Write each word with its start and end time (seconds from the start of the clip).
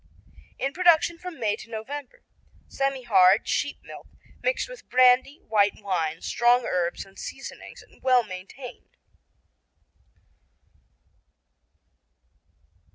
In 0.57 0.73
production 0.73 1.19
from 1.19 1.39
May 1.39 1.55
to 1.57 1.69
November. 1.69 2.23
Semihard, 2.67 3.45
sheep 3.47 3.81
milk, 3.83 4.07
mixed 4.41 4.67
with 4.67 4.89
brandy, 4.89 5.37
white 5.47 5.73
wine, 5.79 6.21
strong 6.23 6.65
herbs 6.65 7.05
and 7.05 7.19
seasonings 7.19 7.83
and 7.83 8.01
well 8.01 8.23
marinated. 8.23 8.89